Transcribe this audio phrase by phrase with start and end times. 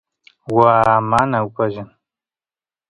[0.55, 1.89] waa mana upallan